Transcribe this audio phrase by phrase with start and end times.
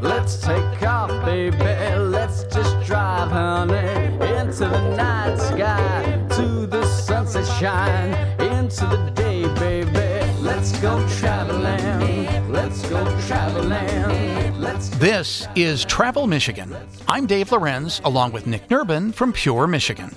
[0.00, 1.56] Let's take off, baby.
[1.56, 3.76] Let's just drive, honey,
[4.36, 10.32] into the night sky, to the sunset shine, into the day, baby.
[10.40, 12.52] Let's go traveling.
[12.52, 13.86] Let's go traveling.
[14.98, 16.74] This is Travel Michigan.
[17.06, 20.16] I'm Dave Lorenz, along with Nick Nerbonne from Pure Michigan.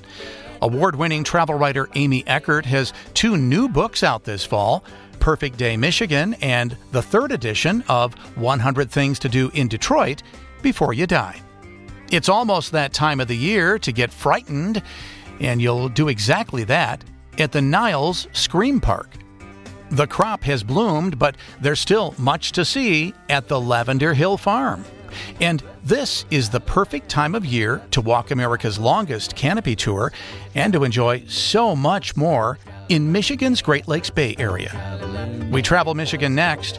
[0.62, 4.84] Award winning travel writer Amy Eckert has two new books out this fall
[5.20, 10.24] Perfect Day Michigan and the third edition of 100 Things to Do in Detroit
[10.62, 11.42] Before You Die.
[12.12, 14.82] It's almost that time of the year to get frightened,
[15.40, 17.04] and you'll do exactly that
[17.38, 19.10] at the Niles Scream Park.
[19.92, 24.86] The crop has bloomed, but there's still much to see at the Lavender Hill Farm.
[25.42, 30.12] And this is the perfect time of year to walk America's longest canopy tour
[30.54, 32.60] and to enjoy so much more
[32.90, 34.72] in Michigan's Great Lakes Bay Area.
[35.52, 36.78] We travel Michigan next,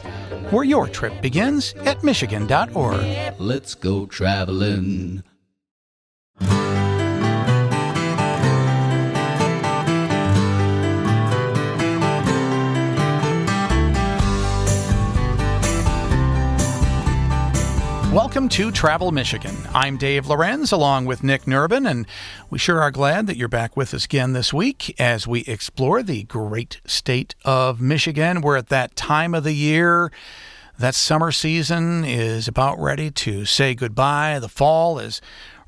[0.50, 3.34] where your trip begins at Michigan.org.
[3.38, 5.22] Let's go traveling.
[18.12, 19.56] Welcome to Travel Michigan.
[19.72, 22.08] I'm Dave Lorenz along with Nick Nerbonne, and
[22.50, 26.02] we sure are glad that you're back with us again this week as we explore
[26.02, 28.40] the great state of Michigan.
[28.40, 30.10] We're at that time of the year.
[30.76, 34.40] That summer season is about ready to say goodbye.
[34.40, 35.20] The fall is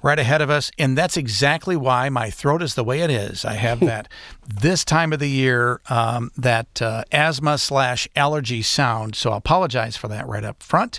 [0.03, 3.45] right ahead of us, and that's exactly why my throat is the way it is.
[3.45, 4.09] I have that
[4.45, 9.15] this time of the year, um, that uh, asthma slash allergy sound.
[9.15, 10.99] So I apologize for that right up front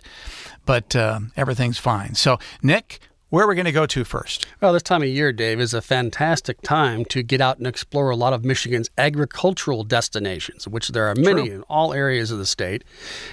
[0.66, 2.16] but uh, everything's fine.
[2.16, 3.00] So, Nick,
[3.34, 4.46] where are we going to go to first?
[4.62, 8.12] Well, this time of year, Dave, is a fantastic time to get out and explore
[8.12, 11.56] a lot of Michigan's agricultural destinations, which there are many True.
[11.56, 12.84] in all areas of the state.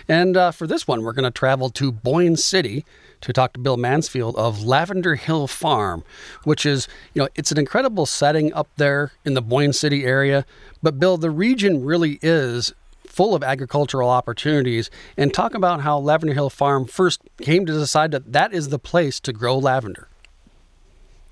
[0.08, 2.86] And uh, for this one, we're going to travel to Boyne City
[3.20, 6.02] to talk to Bill Mansfield of Lavender Hill Farm,
[6.44, 10.46] which is, you know, it's an incredible setting up there in the Boyne City area.
[10.82, 12.72] But, Bill, the region really is
[13.20, 18.12] full of agricultural opportunities and talk about how Lavender Hill Farm first came to decide
[18.12, 20.08] that that is the place to grow lavender.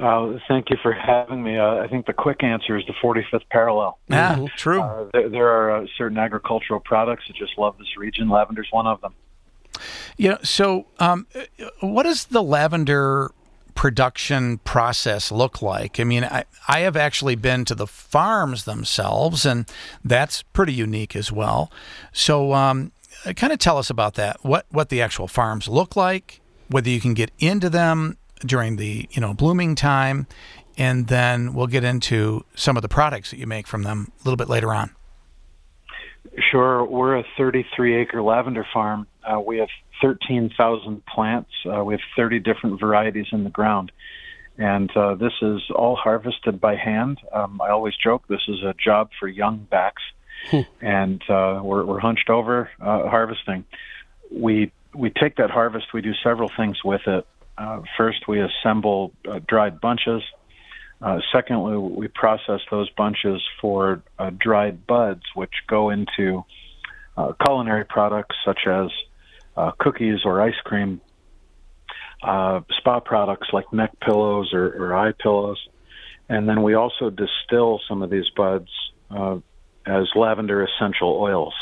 [0.00, 1.58] Uh, thank you for having me.
[1.58, 3.98] Uh, I think the quick answer is the 45th parallel.
[4.06, 4.80] Yeah, true.
[4.80, 8.28] Uh, there, there are uh, certain agricultural products that just love this region.
[8.28, 9.12] Lavender's one of them.
[10.16, 10.36] Yeah.
[10.44, 11.26] so um,
[11.80, 13.32] what does the lavender
[13.78, 16.00] production process look like?
[16.00, 19.70] I mean, I, I have actually been to the farms themselves, and
[20.04, 21.70] that's pretty unique as well.
[22.12, 22.90] So, um,
[23.36, 24.44] kind of tell us about that.
[24.44, 29.08] What what the actual farms look like, whether you can get into them during the
[29.12, 30.26] you know blooming time,
[30.76, 34.24] and then we'll get into some of the products that you make from them a
[34.24, 34.90] little bit later on.
[36.50, 39.06] Sure, we're a 33 acre lavender farm.
[39.22, 39.68] Uh, we have
[40.02, 41.50] 13,000 plants.
[41.64, 43.92] Uh, we have 30 different varieties in the ground.
[44.56, 47.20] And uh, this is all harvested by hand.
[47.32, 50.02] Um, I always joke this is a job for young backs.
[50.80, 53.64] and uh, we're, we're hunched over uh, harvesting.
[54.30, 57.26] We, we take that harvest, we do several things with it.
[57.56, 60.22] Uh, first, we assemble uh, dried bunches.
[61.00, 66.44] Uh, secondly, we process those bunches for uh, dried buds, which go into
[67.16, 68.90] uh, culinary products such as
[69.58, 71.00] uh, cookies or ice cream,
[72.22, 75.58] uh, spa products like neck pillows or, or eye pillows.
[76.28, 78.68] And then we also distill some of these buds
[79.10, 79.38] uh,
[79.84, 81.54] as lavender essential oils.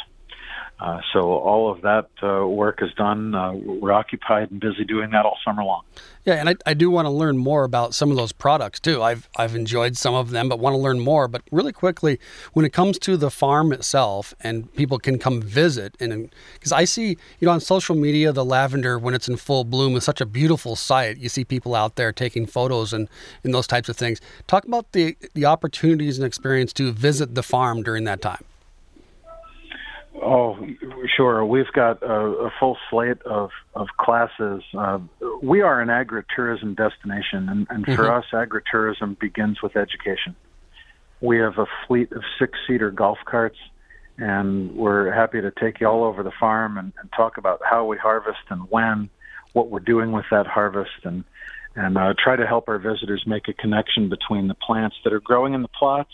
[0.79, 3.35] Uh, so all of that uh, work is done.
[3.35, 5.83] Uh, we're occupied and busy doing that all summer long.
[6.27, 9.03] Yeah, and I, I do want to learn more about some of those products too.
[9.03, 11.29] I've I've enjoyed some of them, but want to learn more.
[11.29, 12.21] But really quickly,
[12.53, 16.85] when it comes to the farm itself, and people can come visit, and because I
[16.85, 20.21] see, you know, on social media, the lavender when it's in full bloom is such
[20.21, 21.17] a beautiful sight.
[21.17, 23.09] You see people out there taking photos and
[23.45, 24.21] and those types of things.
[24.47, 28.45] Talk about the the opportunities and experience to visit the farm during that time.
[30.23, 30.57] Oh,
[31.17, 31.45] sure.
[31.45, 34.63] We've got a, a full slate of, of classes.
[34.77, 34.99] Uh,
[35.43, 40.35] we are an agritourism destination, and, and for us, agritourism begins with education.
[41.21, 43.59] We have a fleet of six seater golf carts,
[44.19, 47.85] and we're happy to take you all over the farm and, and talk about how
[47.85, 49.11] we harvest and when,
[49.53, 51.25] what we're doing with that harvest, and
[51.77, 55.21] and uh, try to help our visitors make a connection between the plants that are
[55.21, 56.13] growing in the plots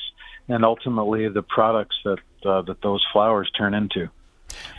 [0.49, 4.09] and ultimately the products that uh, that those flowers turn into.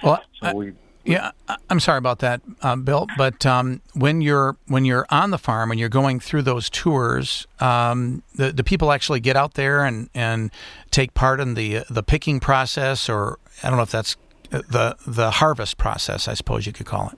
[0.04, 0.74] Well, So I- we
[1.06, 3.08] Yeah, I- I'm sorry about that, uh, Bill.
[3.18, 7.46] But um, when you're when you're on the farm and you're going through those tours,
[7.60, 10.50] um, the the people actually get out there and, and
[10.92, 14.16] take part in the the picking process, or I don't know if that's
[14.52, 16.28] the the harvest process.
[16.30, 17.18] I suppose you could call it.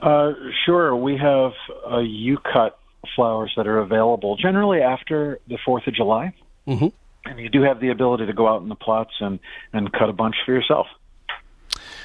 [0.00, 0.32] Uh,
[0.64, 0.94] sure.
[0.96, 1.52] We have
[1.90, 2.78] uh, U cut
[3.14, 6.32] flowers that are available generally after the 4th of July.
[6.66, 6.88] Mm-hmm.
[7.26, 9.38] And you do have the ability to go out in the plots and,
[9.72, 10.86] and cut a bunch for yourself.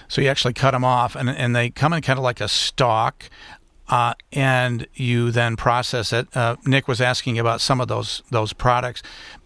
[0.07, 2.47] So you actually cut them off, and, and they come in kind of like a
[2.47, 3.29] stalk,
[3.89, 6.35] uh, and you then process it.
[6.35, 9.03] Uh, Nick was asking about some of those those products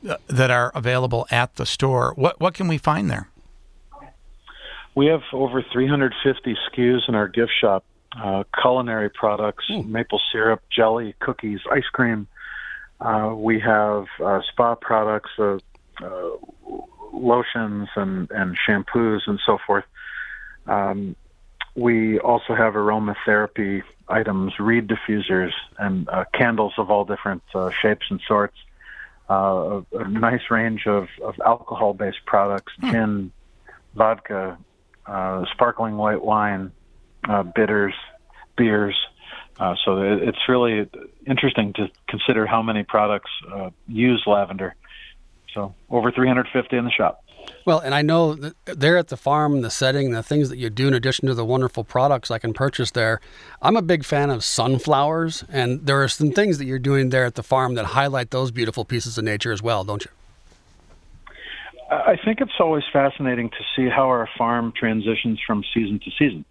[0.08, 2.14] uh, that are available at the store.
[2.16, 3.30] What what can we find there?
[4.96, 7.84] We have over 350 SKUs in our gift shop.
[8.16, 9.92] Uh, culinary products, Hmm.
[9.92, 12.28] maple syrup, jelly, cookies, ice cream.
[13.04, 15.58] Uh, we have uh, spa products, uh,
[16.02, 16.30] uh,
[17.12, 19.84] lotions, and, and shampoos, and so forth.
[20.68, 21.18] Um,
[21.76, 28.06] we also have aromatherapy items, reed diffusers, and uh, candles of all different uh, shapes
[28.10, 28.56] and sorts.
[29.30, 33.32] Uh, a, a nice range of, of alcohol based products, gin,
[33.96, 34.58] vodka,
[35.06, 36.72] uh, sparkling white wine,
[37.28, 37.96] uh, bitters,
[38.56, 38.96] beers.
[39.60, 40.90] Uh, so it, it's really
[41.28, 44.76] interesting to consider how many products uh, use lavender.
[45.54, 47.24] So over 350 in the shop.
[47.66, 50.70] Well, and I know that there at the farm, the setting, the things that you
[50.70, 53.22] do in addition to the wonderful products I can purchase there.
[53.62, 57.26] I'm a big fan of sunflowers, and there are some things that you're doing there
[57.26, 60.12] at the farm that highlight those beautiful pieces of nature as well, don't you?
[61.90, 66.46] I think it's always fascinating to see how our farm transitions from season to season.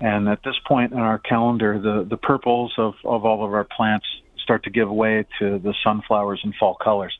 [0.00, 3.64] And at this point in our calendar, the, the purples of, of all of our
[3.64, 4.06] plants
[4.42, 7.16] start to give way to the sunflowers and fall colors.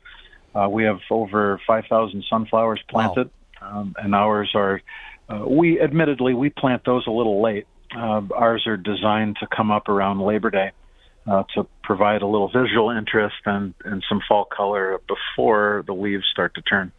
[0.53, 3.29] Uh, we have over 5,000 sunflowers planted,
[3.61, 4.81] um, and ours are,
[5.29, 7.67] uh, we admittedly, we plant those a little late.
[7.95, 10.71] Uh, ours are designed to come up around Labor Day
[11.27, 16.25] uh, to provide a little visual interest and, and some fall color before the leaves
[16.31, 16.91] start to turn.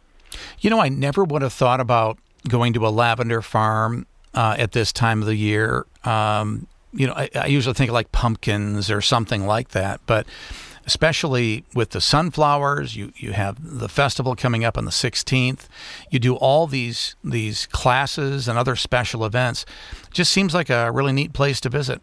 [0.59, 2.17] You know, I never would have thought about
[2.47, 5.85] going to a lavender farm uh, at this time of the year.
[6.03, 10.27] Um, you know, I, I usually think like pumpkins or something like that, but
[10.85, 15.67] especially with the sunflowers, you, you have the festival coming up on the 16th.
[16.11, 19.65] You do all these these classes and other special events.
[20.11, 22.01] Just seems like a really neat place to visit.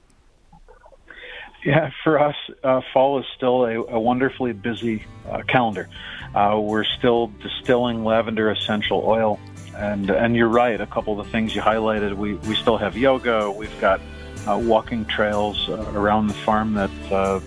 [1.65, 5.91] Yeah, for us, uh, fall is still a, a wonderfully busy uh, calendar.
[6.35, 9.39] Uh, we're still distilling lavender essential oil,
[9.77, 10.81] and and you're right.
[10.81, 13.51] A couple of the things you highlighted, we we still have yoga.
[13.51, 14.01] We've got
[14.47, 17.41] uh, walking trails uh, around the farm that, uh,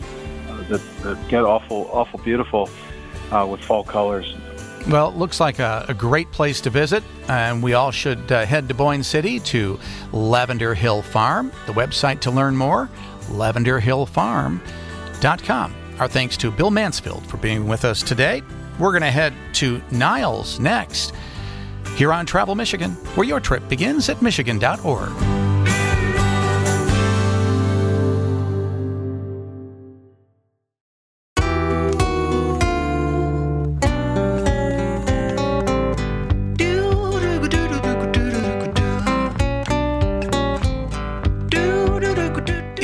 [0.69, 2.69] that that get awful awful beautiful
[3.31, 4.35] uh, with fall colors.
[4.87, 8.45] Well, it looks like a, a great place to visit, and we all should uh,
[8.45, 9.79] head to Boyne City to
[10.11, 11.53] Lavender Hill Farm.
[11.67, 12.89] The website to learn more,
[13.27, 15.75] lavenderhillfarm.com.
[15.99, 18.41] Our thanks to Bill Mansfield for being with us today.
[18.77, 21.13] We're going to head to Niles next,
[21.95, 25.11] here on Travel Michigan, where your trip begins at michigan.org.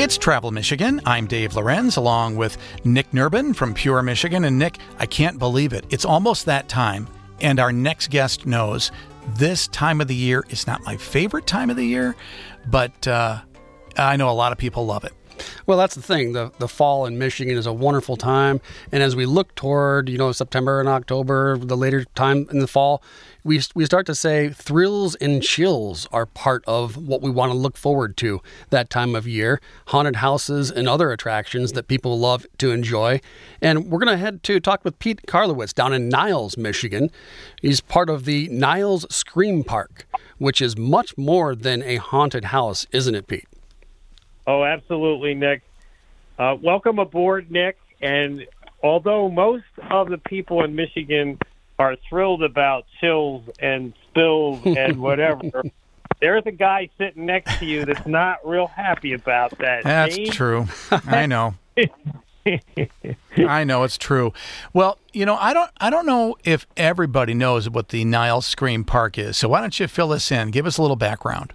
[0.01, 1.01] It's Travel Michigan.
[1.06, 4.44] I'm Dave Lorenz, along with Nick Nerbonne from Pure Michigan.
[4.44, 5.85] And Nick, I can't believe it.
[5.91, 7.07] It's almost that time,
[7.41, 8.91] and our next guest knows
[9.36, 12.15] this time of the year is not my favorite time of the year,
[12.68, 13.41] but uh,
[13.97, 15.13] I know a lot of people love it.
[15.69, 16.33] Well, that's the thing.
[16.33, 18.59] The the fall in Michigan is a wonderful time,
[18.92, 22.66] and as we look toward you know September and October, the later time in the
[22.66, 23.04] fall,
[23.44, 27.56] we we start to say thrills and chills are part of what we want to
[27.56, 29.61] look forward to that time of year.
[29.90, 33.21] Haunted houses and other attractions that people love to enjoy,
[33.61, 37.11] and we're gonna head to talk with Pete Karlowitz down in Niles, Michigan.
[37.61, 40.07] He's part of the Niles Scream Park,
[40.40, 43.45] which is much more than a haunted house, isn't it, Pete?
[44.49, 45.61] Oh, absolutely, Nick.
[46.39, 47.77] Uh, welcome aboard, Nick.
[48.01, 48.47] And
[48.81, 51.37] although most of the people in Michigan
[51.77, 55.61] are thrilled about chills and spills and whatever,
[56.19, 59.83] there's a guy sitting next to you that's not real happy about that.
[59.83, 60.65] That's true.
[60.89, 61.53] I know.
[63.37, 64.33] I know it's true.
[64.73, 68.83] Well, you know, I don't I don't know if everybody knows what the Niles Scream
[68.83, 69.37] Park is.
[69.37, 70.49] So why don't you fill us in?
[70.49, 71.53] Give us a little background.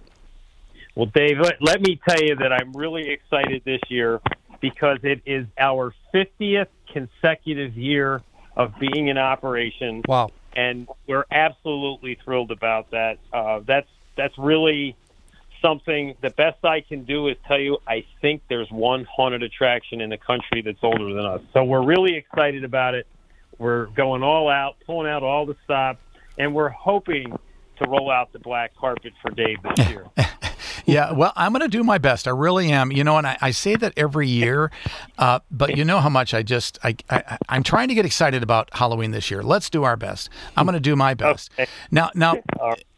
[0.95, 4.21] Well, Dave, let, let me tell you that I'm really excited this year
[4.61, 8.21] because it is our 50th consecutive year
[8.55, 10.01] of being in operation.
[10.07, 10.31] Wow.
[10.55, 13.19] and we're absolutely thrilled about that.
[13.33, 14.95] Uh, that's that's really
[15.61, 16.15] something.
[16.21, 20.09] The best I can do is tell you I think there's one haunted attraction in
[20.09, 21.41] the country that's older than us.
[21.53, 23.07] So we're really excited about it.
[23.57, 25.99] We're going all out, pulling out all the stops,
[26.37, 27.37] and we're hoping
[27.81, 30.05] to roll out the black carpet for Dave this year.
[30.85, 32.27] Yeah, well, I'm going to do my best.
[32.27, 32.91] I really am.
[32.91, 34.71] You know, and I, I say that every year,
[35.17, 38.43] uh, but you know how much I just I, I I'm trying to get excited
[38.43, 39.43] about Halloween this year.
[39.43, 40.29] Let's do our best.
[40.55, 41.51] I'm going to do my best.
[41.53, 41.69] Okay.
[41.91, 42.35] Now, now.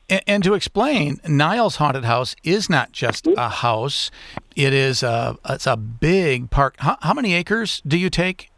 [0.09, 4.09] And, and to explain, Niles Haunted House is not just a house;
[4.55, 6.75] it is a it's a big park.
[6.79, 8.49] How, how many acres do you take?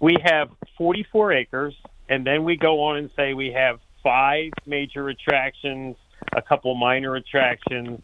[0.00, 0.48] We have
[0.78, 1.74] 44 acres,
[2.08, 5.96] and then we go on and say we have five major attractions,
[6.34, 8.00] a couple minor attractions.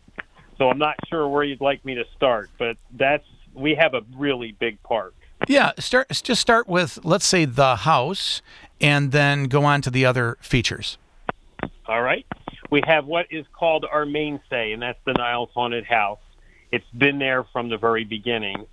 [0.59, 4.03] So I'm not sure where you'd like me to start, but that's we have a
[4.17, 5.15] really big park.
[5.49, 8.43] Yeah, start just start with let's say the house,
[8.81, 10.99] and then go on to the other features.
[11.87, 12.27] All right.
[12.71, 16.19] We have what is called our mainstay, and that's the Niles Haunted House.
[16.73, 18.67] It's been there from the very beginning.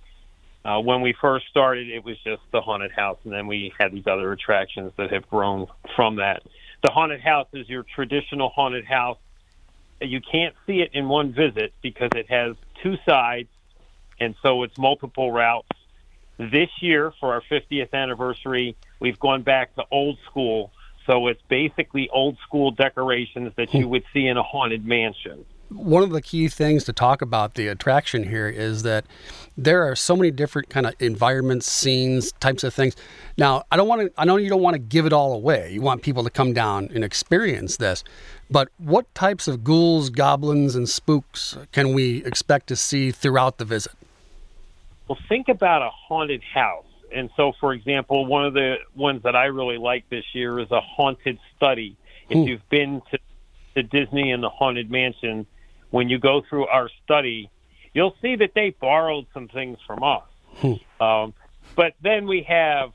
[0.64, 3.92] Uh, when we first started, it was just the haunted house, and then we had
[3.92, 6.42] these other attractions that have grown from that.
[6.82, 9.18] The haunted house is your traditional haunted house.
[10.00, 13.48] You can't see it in one visit because it has two sides,
[14.20, 15.68] and so it's multiple routes.
[16.38, 20.72] This year, for our 50th anniversary, we've gone back to old school
[21.06, 25.44] so it's basically old school decorations that you would see in a haunted mansion.
[25.70, 29.06] One of the key things to talk about the attraction here is that
[29.56, 32.94] there are so many different kind of environments, scenes, types of things.
[33.36, 35.72] Now, I don't want to I know you don't want to give it all away.
[35.72, 38.04] You want people to come down and experience this.
[38.50, 43.64] But what types of ghouls, goblins and spooks can we expect to see throughout the
[43.64, 43.92] visit?
[45.08, 46.84] Well, think about a haunted house
[47.14, 50.70] and so, for example, one of the ones that I really like this year is
[50.70, 51.96] a haunted study.
[52.28, 52.48] If Hmm.
[52.48, 53.18] you've been to,
[53.76, 55.46] to Disney and the Haunted Mansion,
[55.90, 57.50] when you go through our study,
[57.92, 60.24] you'll see that they borrowed some things from us.
[61.00, 61.34] Um,
[61.76, 62.92] but then we have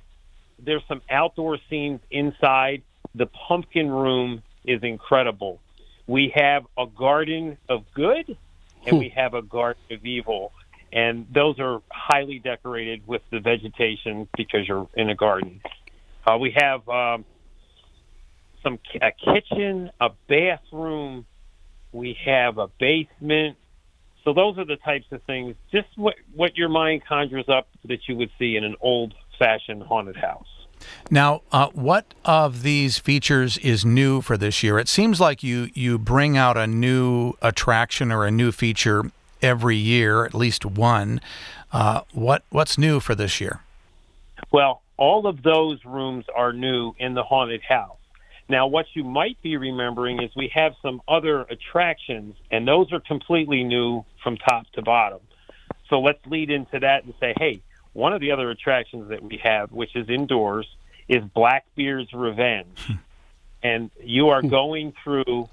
[0.61, 2.81] there's some outdoor scenes inside.
[3.15, 5.59] The pumpkin room is incredible.
[6.07, 8.37] We have a garden of good,
[8.85, 10.51] and we have a garden of evil
[10.91, 15.61] and those are highly decorated with the vegetation because you're in a garden.
[16.25, 17.25] Uh, we have um,
[18.63, 21.25] some a kitchen, a bathroom.
[21.91, 23.57] We have a basement.
[24.23, 28.07] So those are the types of things, just what what your mind conjures up that
[28.07, 30.58] you would see in an old-fashioned haunted house.
[31.09, 34.79] Now, uh, what of these features is new for this year?
[34.79, 39.75] It seems like you you bring out a new attraction or a new feature every
[39.75, 41.21] year, at least one.
[41.71, 43.62] Uh, what what's new for this year?
[44.51, 47.98] Well, all of those rooms are new in the haunted house.
[48.50, 53.00] Now, what you might be remembering is we have some other attractions, and those are
[53.00, 55.19] completely new from top to bottom.
[55.89, 57.62] So let's lead into that and say, hey,
[57.93, 60.67] one of the other attractions that we have, which is indoors,
[61.08, 62.79] is Blackbeard's Revenge.
[62.86, 62.93] Hmm.
[63.63, 64.50] and you are hmm.
[64.50, 65.50] going through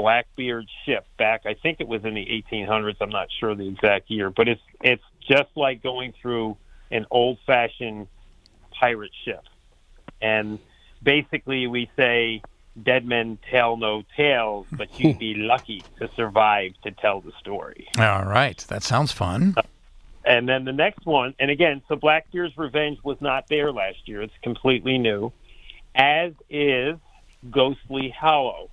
[0.00, 1.42] Blackbeard's ship back.
[1.44, 2.96] I think it was in the 1800s.
[3.00, 6.56] I'm not sure the exact year, but it's it's just like going through
[6.90, 8.08] an old-fashioned
[8.70, 9.42] pirate ship.
[10.22, 10.58] And
[11.02, 12.40] basically, we say,
[12.82, 17.86] "Dead men tell no tales, but you'd be lucky to survive to tell the story."
[17.98, 19.52] All right, that sounds fun.
[19.56, 19.62] Uh,
[20.24, 24.06] And then the next one, and again, so Black Blackbeard's Revenge was not there last
[24.06, 24.20] year.
[24.20, 25.32] It's completely new,
[25.94, 26.96] as is
[27.50, 28.70] Ghostly Hollow.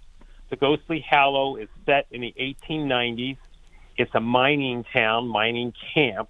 [0.50, 3.38] The Ghostly Hollow is set in the 1890s.
[3.98, 6.30] It's a mining town, mining camp,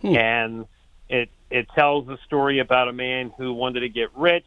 [0.00, 0.16] hmm.
[0.16, 0.66] and
[1.08, 4.46] it it tells a story about a man who wanted to get rich,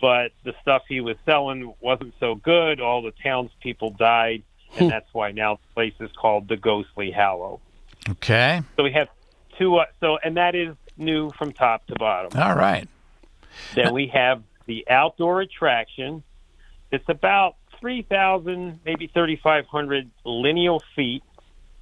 [0.00, 2.80] but the stuff he was selling wasn't so good.
[2.80, 4.44] All the townspeople died,
[4.76, 4.88] and hmm.
[4.88, 7.60] that's why now the place is called the Ghostly Hollow.
[8.08, 9.08] Okay, So we have
[9.58, 9.76] two.
[9.76, 12.38] Uh, so and that is new from top to bottom.
[12.40, 12.88] all right.
[13.74, 16.22] Then we have the outdoor attraction.
[16.90, 21.22] It's about three thousand, maybe thirty five hundred lineal feet.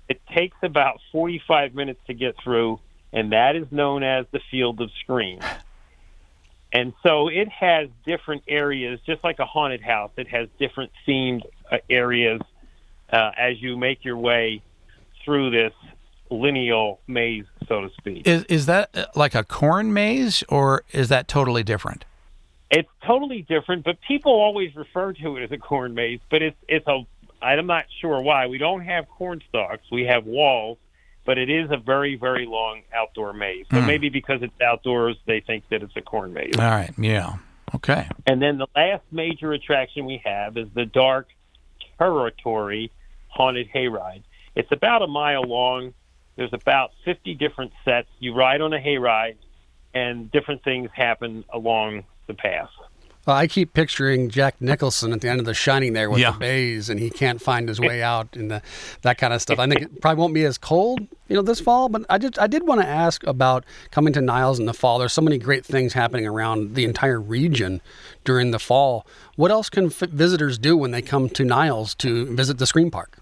[0.09, 2.79] It takes about forty five minutes to get through,
[3.12, 5.45] and that is known as the Field of Screams.
[6.75, 10.11] And so it has different areas, just like a haunted house.
[10.17, 12.41] It has different themed uh, areas
[13.12, 14.62] uh, as you make your way
[15.23, 15.75] through this
[16.33, 18.27] lineal maze, so to speak.
[18.27, 22.05] Is is that uh, like a corn maze, or is that totally different?
[22.71, 26.21] It's totally different, but people always refer to it as a corn maze.
[26.31, 27.05] But it's it's a
[27.43, 29.85] I'm not sure why we don't have corn stalks.
[29.91, 30.79] We have walls,
[31.27, 33.67] but it is a very very long outdoor maze.
[33.71, 36.55] So maybe because it's outdoors, they think that it's a corn maze.
[36.59, 37.37] All right, yeah,
[37.75, 38.09] okay.
[38.27, 41.29] And then the last major attraction we have is the Dark
[41.99, 42.91] Territory
[43.29, 44.23] Haunted Hayride.
[44.55, 45.95] It's about a mile long.
[46.37, 48.09] There's about 50 different sets.
[48.19, 49.37] You ride on a hayride,
[49.95, 52.71] and different things happen along the path.
[53.27, 56.33] Well, I keep picturing Jack Nicholson at the end of The Shining there with Yeah.
[56.33, 58.62] the bays, and he can't find his way out, and the,
[59.03, 59.61] that kind of stuff.
[59.61, 60.99] I think it probably won't be as cold,
[61.29, 61.89] you know, this fall.
[61.89, 64.99] But I did I did want to ask about coming to Niles in the fall.
[64.99, 67.81] There's so many great things happening around the entire region
[68.25, 69.07] during the fall.
[69.37, 72.91] What else can f- visitors do when they come to Niles to visit the Scream
[72.91, 73.19] Park?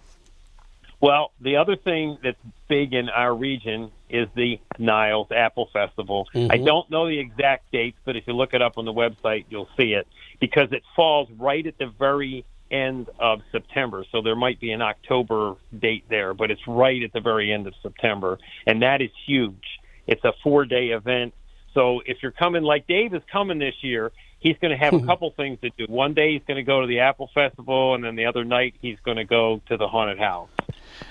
[1.02, 2.38] Well, the other thing that's
[2.70, 6.28] big in our region is the Niles Apple Festival.
[6.32, 6.64] I mm-hmm.
[6.64, 9.68] don't know the exact dates, but if you look it up on the website, you'll
[9.76, 10.06] see it
[10.40, 14.04] because it falls right at the very end of September.
[14.12, 17.66] So there might be an October date there, but it's right at the very end
[17.66, 18.38] of September.
[18.66, 19.80] And that is huge.
[20.06, 21.34] It's a four day event.
[21.74, 24.98] So if you're coming like Dave is coming this year, he's going to have a
[24.98, 25.06] hmm.
[25.06, 25.86] couple things to do.
[25.88, 28.74] One day he's going to go to the Apple Festival, and then the other night
[28.80, 30.48] he's going to go to the haunted house.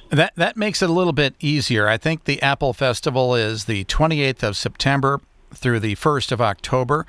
[0.09, 1.87] That that makes it a little bit easier.
[1.87, 5.21] I think the Apple Festival is the 28th of September
[5.53, 7.05] through the 1st of October.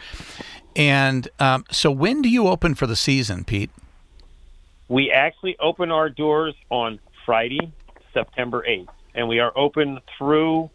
[0.76, 3.70] And um, so, when do you open for the season, Pete?
[4.88, 7.72] We actually open our doors on Friday,
[8.12, 10.70] September 8th, and we are open through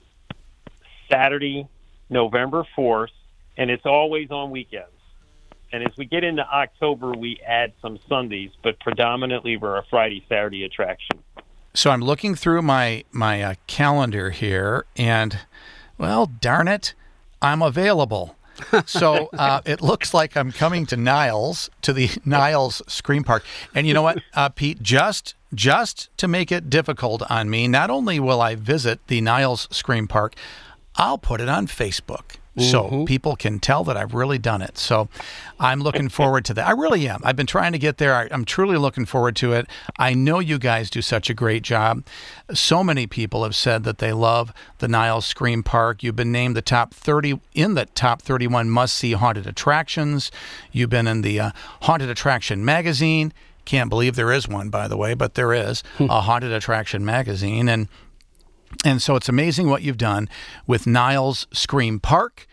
[1.09, 1.67] Saturday,
[2.09, 3.09] November 4th,
[3.57, 4.89] and it's always on weekends.
[5.71, 10.23] And as we get into October, we add some Sundays, but predominantly we're a Friday,
[10.29, 11.19] Saturday attraction.
[11.75, 15.39] So I'm looking through my my uh, calendar here, and
[15.97, 16.93] well, darn it,
[17.41, 18.37] I'm available.
[18.85, 23.85] so uh, it looks like I'm coming to Niles to the Niles Scream Park, and
[23.85, 24.81] you know what, uh, Pete?
[24.81, 29.67] Just just to make it difficult on me, not only will I visit the Niles
[29.69, 30.35] Scream Park,
[30.95, 32.37] I'll put it on Facebook.
[32.57, 34.77] So people can tell that I've really done it.
[34.77, 35.09] So
[35.59, 36.65] I'm looking forward to that.
[36.65, 37.19] I really am.
[37.23, 38.13] I've been trying to get there.
[38.15, 39.67] I, I'm truly looking forward to it.
[39.99, 42.05] I know you guys do such a great job.
[42.53, 46.01] So many people have said that they love the Niles Scream Park.
[46.01, 50.31] You've been named the top 30 in the top 31 must-see haunted attractions.
[50.71, 53.33] You've been in the uh, Haunted Attraction magazine.
[53.65, 57.67] Can't believe there is one, by the way, but there is a haunted attraction magazine,
[57.67, 57.87] and
[58.83, 60.29] and so it's amazing what you've done
[60.67, 62.47] with Niles Scream Park.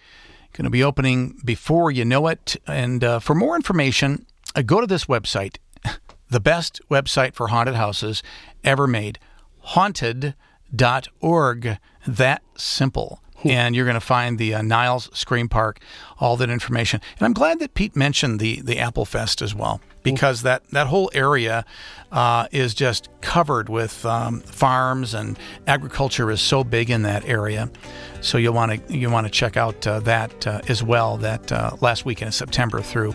[0.53, 2.57] Going to be opening before you know it.
[2.67, 5.57] And uh, for more information, uh, go to this website,
[6.31, 8.23] the best website for haunted houses
[8.63, 9.19] ever made,
[9.61, 10.37] haunted.org.
[12.07, 13.23] That simple.
[13.45, 15.81] And you're going to find the uh, Niles Scream Park,
[16.19, 17.01] all that information.
[17.19, 20.87] And I'm glad that Pete mentioned the the Apple Fest as well, because that, that
[20.87, 21.65] whole area
[22.11, 27.71] uh, is just covered with um, farms and agriculture is so big in that area.
[28.21, 31.17] So you'll want to you want to check out uh, that uh, as well.
[31.17, 33.15] That uh, last weekend in September through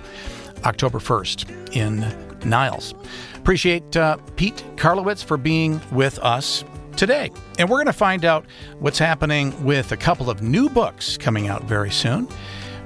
[0.66, 2.94] October 1st in Niles.
[3.36, 6.64] Appreciate uh, Pete Karlowitz for being with us
[6.98, 7.32] today.
[7.60, 8.46] And we're going to find out
[8.80, 12.28] what's happening with a couple of new books coming out very soon.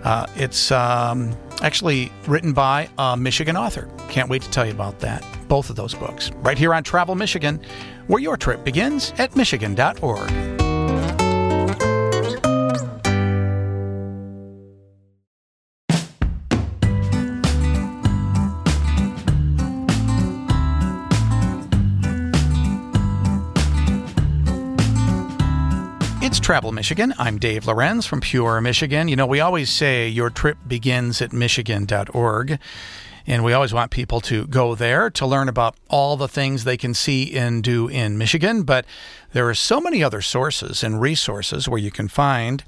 [0.03, 3.89] Uh, it's um, actually written by a Michigan author.
[4.09, 5.25] Can't wait to tell you about that.
[5.47, 7.61] Both of those books right here on Travel Michigan,
[8.07, 10.60] where your trip begins at Michigan.org.
[26.31, 27.13] It's Travel Michigan.
[27.17, 29.09] I'm Dave Lorenz from Pure, Michigan.
[29.09, 32.57] You know, we always say your trip begins at Michigan.org.
[33.27, 36.77] And we always want people to go there to learn about all the things they
[36.77, 38.63] can see and do in Michigan.
[38.63, 38.85] But
[39.33, 42.63] there are so many other sources and resources where you can find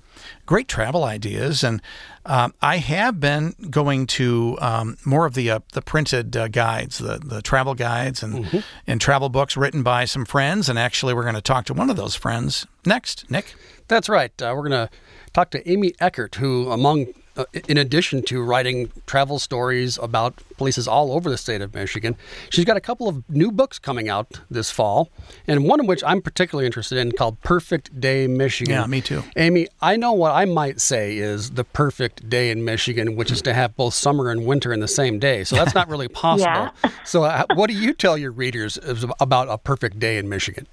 [0.46, 1.64] great travel ideas.
[1.64, 1.82] And
[2.26, 6.98] um, I have been going to um, more of the uh, the printed uh, guides,
[6.98, 10.70] the the travel guides and and travel books written by some friends.
[10.70, 13.30] And actually, we're going to talk to one of those friends next.
[13.30, 13.56] Nick.
[13.88, 14.32] That's right.
[14.42, 14.90] Uh, we're going to
[15.34, 20.88] talk to Amy Eckert, who, among uh, in addition to writing travel stories about places
[20.88, 22.16] all over the state of Michigan,
[22.50, 25.10] she's got a couple of new books coming out this fall,
[25.48, 28.74] and one of which I'm particularly interested in called Perfect Day Michigan.
[28.74, 29.24] Yeah, me too.
[29.36, 33.42] Amy, I know what I might say is the perfect day in Michigan, which is
[33.44, 35.44] to have both summer and winter in the same day.
[35.44, 36.70] So that's not really possible.
[36.84, 36.92] Yeah.
[37.04, 38.78] So, uh, what do you tell your readers
[39.20, 40.68] about a perfect day in Michigan?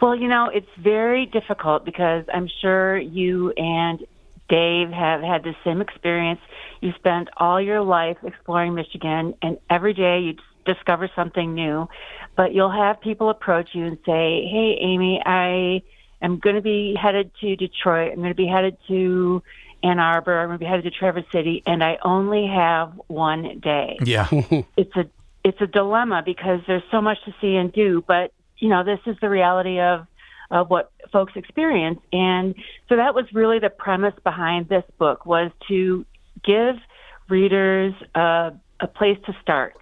[0.00, 4.04] Well, you know, it's very difficult because I'm sure you and
[4.48, 6.40] Dave have had the same experience.
[6.80, 11.88] You spent all your life exploring Michigan, and every day you discover something new.
[12.36, 15.82] But you'll have people approach you and say, Hey, Amy, I
[16.20, 18.12] am going to be headed to Detroit.
[18.12, 19.42] I'm going to be headed to
[19.82, 20.40] Ann Arbor.
[20.40, 24.28] I'm going to be headed to Traverse City, and I only have one day Yeah.
[24.76, 25.06] it's a
[25.44, 29.00] it's a dilemma because there's so much to see and do, but you know this
[29.06, 30.06] is the reality of
[30.50, 32.54] of what folks experience, and
[32.88, 36.04] so that was really the premise behind this book was to
[36.44, 36.76] give
[37.28, 39.74] readers uh, a place to start.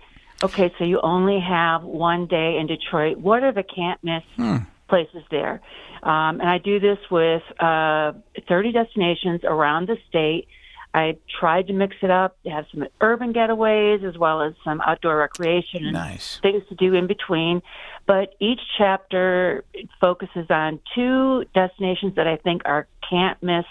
[0.44, 3.18] Okay, so you only have one day in Detroit.
[3.18, 4.56] What are the can't miss Hmm.
[4.88, 5.60] places there?
[6.02, 8.12] Um, and I do this with uh,
[8.48, 10.48] 30 destinations around the state.
[10.94, 15.16] I tried to mix it up, have some urban getaways as well as some outdoor
[15.16, 16.38] recreation and Nice.
[16.42, 17.62] things to do in between.
[18.06, 19.64] But each chapter
[20.00, 23.64] focuses on two destinations that I think are can't miss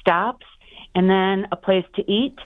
[0.00, 0.46] stops,
[0.94, 2.38] and then a place to eat,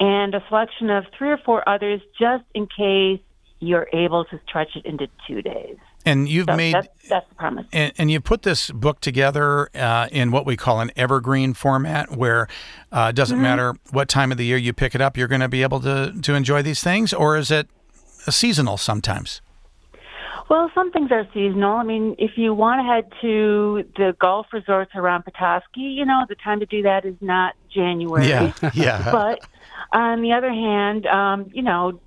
[0.00, 3.20] and a selection of three or four others just in case
[3.60, 5.76] you're able to stretch it into two days.
[6.06, 7.66] And you've So made that's, that's the premise.
[7.72, 12.14] and, and you put this book together uh, in what we call an evergreen format,
[12.14, 12.46] where
[12.92, 15.40] uh, it doesn't matter what time of the year you pick it up, you're going
[15.40, 17.68] to be able to to enjoy these things, or is it
[18.28, 19.40] seasonal sometimes?
[20.48, 21.76] Well, some things are seasonal.
[21.76, 26.24] I mean, if you want to head to the golf resorts around Petoskey, you know,
[26.28, 28.28] the time to do that is not January.
[28.28, 29.10] Yeah, yeah.
[29.10, 29.46] but
[29.92, 31.98] on the other hand, um, you know,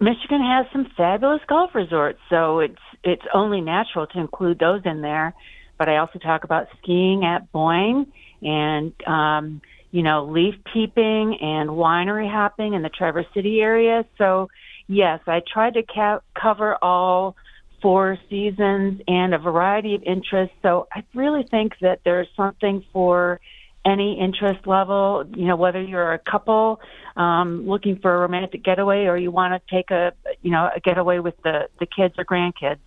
[0.00, 5.00] Michigan has some fabulous golf resorts, so it's it's only natural to include those in
[5.00, 5.34] there.
[5.78, 8.10] But I also talk about skiing at Boyne
[8.42, 14.04] and um, you know leaf peeping and winery hopping in the Traverse City area.
[14.18, 14.48] So
[14.88, 17.36] yes, I tried to ca- cover all
[17.82, 20.54] four seasons and a variety of interests.
[20.62, 23.40] So I really think that there's something for
[23.84, 26.80] any interest level, you know, whether you're a couple
[27.16, 30.80] um, looking for a romantic getaway or you want to take a, you know, a
[30.80, 32.78] getaway with the, the kids or grandkids.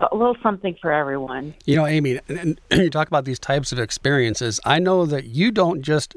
[0.00, 1.54] A little something for everyone.
[1.66, 2.20] You know, Amy,
[2.70, 4.60] you talk about these types of experiences.
[4.64, 6.14] I know that you don't just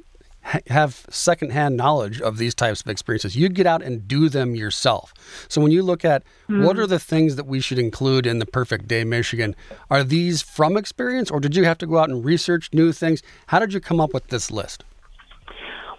[0.67, 3.35] have secondhand knowledge of these types of experiences.
[3.35, 5.13] You get out and do them yourself.
[5.47, 8.45] So when you look at what are the things that we should include in the
[8.45, 9.55] Perfect Day Michigan,
[9.89, 13.21] are these from experience or did you have to go out and research new things?
[13.47, 14.83] How did you come up with this list?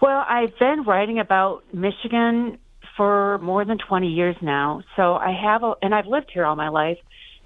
[0.00, 2.58] Well, I've been writing about Michigan
[2.96, 4.82] for more than 20 years now.
[4.96, 6.98] So I have, a, and I've lived here all my life.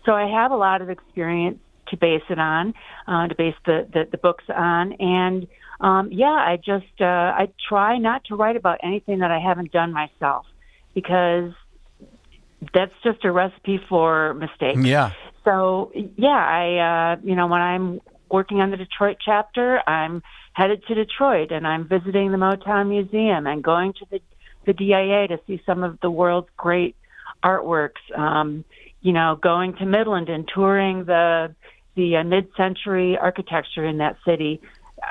[0.04, 2.74] So I have a lot of experience to base it on,
[3.06, 4.94] uh, to base the, the, the books on.
[4.94, 5.46] And
[5.80, 9.72] um, yeah, I just, uh, I try not to write about anything that I haven't
[9.72, 10.46] done myself
[10.94, 11.52] because
[12.72, 14.80] that's just a recipe for mistakes.
[14.82, 15.12] Yeah.
[15.44, 20.84] So yeah, I uh, you know when I'm working on the Detroit chapter, I'm headed
[20.88, 24.20] to Detroit and I'm visiting the Motown Museum and going to the
[24.64, 26.96] the DIA to see some of the world's great
[27.44, 28.02] artworks.
[28.16, 28.64] Um,
[29.00, 31.54] you know, going to Midland and touring the
[31.94, 34.60] the uh, mid-century architecture in that city.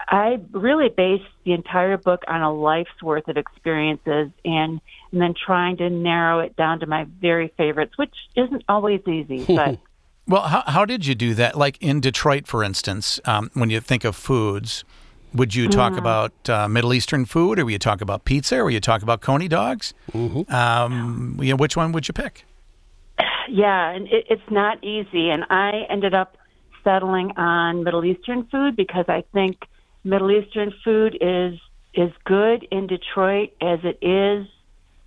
[0.07, 4.81] I really based the entire book on a life's worth of experiences and
[5.11, 9.45] and then trying to narrow it down to my very favorites, which isn't always easy,
[9.55, 9.79] but
[10.27, 11.57] Well, how, how did you do that?
[11.57, 14.83] Like in Detroit, for instance, um, when you think of foods,
[15.33, 15.99] would you talk Mm-hmm.
[15.99, 19.01] about uh, Middle Eastern food, or would you talk about pizza, or would you talk
[19.03, 19.93] about coney dogs?
[20.11, 20.53] Mm-hmm.
[20.53, 22.45] Um, you know, which one would you pick?
[23.47, 25.29] Yeah, and it, it's not easy.
[25.29, 26.35] And I ended up
[26.83, 29.57] settling on Middle Eastern food because I think
[30.05, 31.59] Middle Eastern food is
[31.93, 34.47] is good in Detroit as it is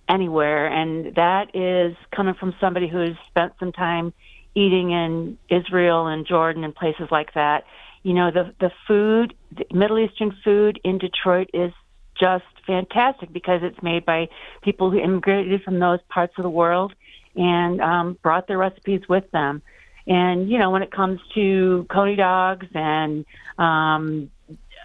[0.09, 4.13] anywhere, and that is coming from somebody who's spent some time
[4.55, 7.63] eating in Israel and Jordan and places like that.
[8.03, 11.71] You know, the the food, the Middle Eastern food in Detroit is
[12.19, 14.27] just fantastic because it's made by
[14.61, 16.93] people who immigrated from those parts of the world
[17.35, 19.61] and um, brought their recipes with them.
[20.05, 23.25] And you know, when it comes to coney dogs and
[23.57, 24.29] um,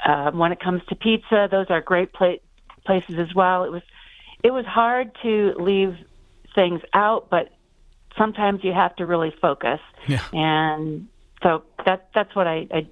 [0.05, 2.43] uh, when it comes to pizza, those are great pla-
[2.85, 3.65] places as well.
[3.65, 3.83] It was
[4.43, 5.97] it was hard to leave
[6.55, 7.51] things out, but
[8.17, 9.81] sometimes you have to really focus.
[10.07, 10.23] Yeah.
[10.33, 11.09] And
[11.43, 12.87] so that that's what I, I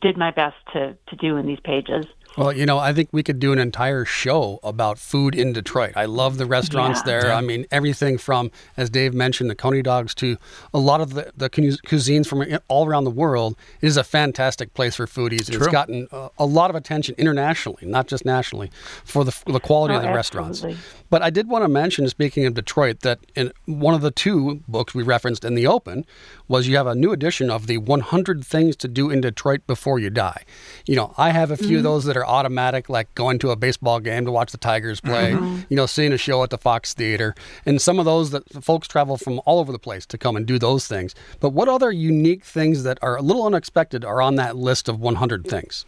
[0.00, 2.06] did my best to to do in these pages.
[2.36, 5.92] Well, you know, I think we could do an entire show about food in Detroit.
[5.96, 7.20] I love the restaurants Yeah.
[7.20, 7.32] there.
[7.32, 10.36] I mean, everything from, as Dave mentioned, the Coney dogs to
[10.74, 13.56] a lot of the, the cuisines from all around the world.
[13.80, 15.48] It is a fantastic place for foodies.
[15.52, 18.70] It's gotten a, a lot of attention internationally, not just nationally,
[19.04, 20.64] for the, for the quality Oh, of the restaurants.
[21.08, 24.62] But I did want to mention, speaking of Detroit, that in one of the two
[24.68, 26.04] books we referenced in the open
[26.48, 29.98] was you have a new edition of the 100 Things to Do in Detroit Before
[29.98, 30.44] You Die.
[30.86, 33.56] You know, I have a few of those that are automatic, like going to a
[33.56, 36.94] baseball game to watch the Tigers play, you know, seeing a show at the Fox
[36.94, 40.36] Theater, and some of those that folks travel from all over the place to come
[40.36, 41.14] and do those things.
[41.40, 45.00] But what other unique things that are a little unexpected are on that list of
[45.00, 45.84] 100 things?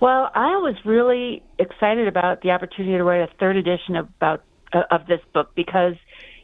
[0.00, 4.82] Well, I was really excited about the opportunity to write a third edition about uh,
[4.90, 5.94] of this book because,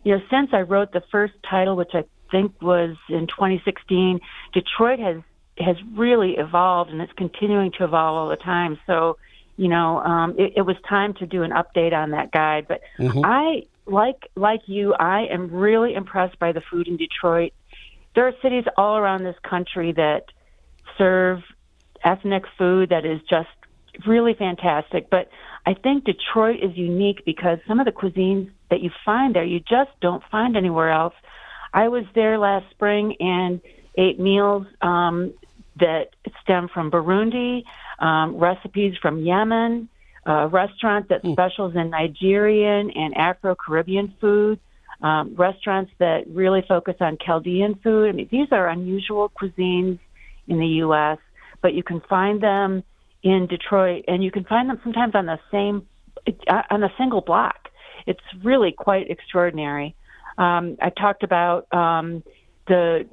[0.05, 4.21] you know, since I wrote the first title, which I think was in 2016,
[4.53, 5.17] Detroit has
[5.59, 8.79] has really evolved and it's continuing to evolve all the time.
[8.87, 9.19] So,
[9.57, 12.67] you know, um, it, it was time to do an update on that guide.
[12.69, 13.25] But Mm-hmm.
[13.25, 17.53] I like like you, I am really impressed by the food in Detroit.
[18.14, 20.25] There are cities all around this country that
[20.97, 21.41] serve
[22.05, 23.49] ethnic food that is just
[24.07, 25.11] really fantastic.
[25.11, 25.29] But
[25.67, 29.61] I think Detroit is unique because some of the cuisines that you find there, you
[29.61, 31.14] just don't find anywhere else.
[31.73, 33.61] I was there last spring and
[33.97, 35.35] ate meals um,
[35.81, 36.11] that
[36.43, 37.65] stem from Burundi,
[37.99, 39.89] um, recipes from Yemen,
[40.27, 44.61] a restaurant that specials in Nigerian and Afro Caribbean food,
[45.03, 48.09] um, restaurants that really focus on Chaldean food.
[48.09, 49.99] I mean, these are unusual cuisines
[50.47, 51.19] in the U.S.,
[51.63, 52.83] but you can find them
[53.23, 55.87] in Detroit, and you can find them sometimes on the same
[56.27, 57.69] uh, on a single block.
[58.07, 59.95] It's really quite extraordinary.
[60.38, 62.22] Um, I talked about um,
[62.66, 63.07] the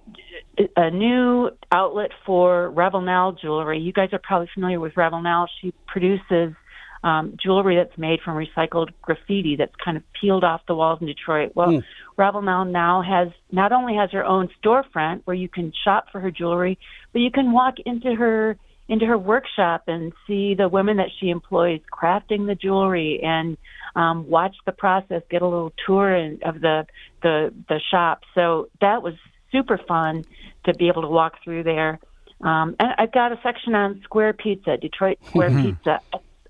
[0.77, 3.79] a new outlet for Rebel Nell jewelry.
[3.79, 5.49] You guys are probably familiar with Rebel Nell.
[5.61, 6.55] She produces
[7.03, 11.07] um, jewelry that's made from recycled graffiti that's kind of peeled off the walls in
[11.07, 11.51] Detroit.
[11.53, 11.83] Well,
[12.17, 16.19] Rebel Nell now has not only has her own storefront where you can shop for
[16.19, 16.79] her jewelry,
[17.13, 18.57] but you can walk into her
[18.88, 23.57] into her workshop and see the women that she employs crafting the jewelry and
[23.95, 26.86] um, watch the process, get a little tour in, of the
[27.21, 28.21] the the shop.
[28.34, 29.13] So that was
[29.51, 30.25] super fun
[30.65, 31.99] to be able to walk through there.
[32.41, 36.01] Um, and I've got a section on Square Pizza, Detroit Square Pizza.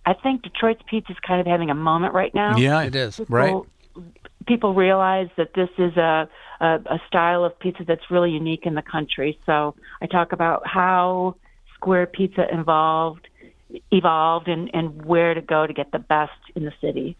[0.05, 2.57] I think Detroit's pizza is kind of having a moment right now.
[2.57, 3.21] Yeah, It is.
[3.27, 3.47] Right.
[3.47, 3.67] People,
[4.47, 6.27] people realize that this is a,
[6.59, 9.39] a a style of pizza that's really unique in the country.
[9.45, 11.35] So I talk about how
[11.75, 13.27] Square Pizza involved
[13.91, 17.17] evolved and, and where to go to get the best in the city.